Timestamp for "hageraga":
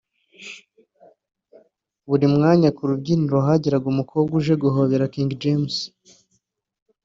3.47-3.85